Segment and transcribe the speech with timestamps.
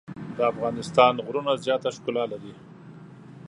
[0.37, 2.53] د افغانستان غره زیاته ښکلا لري.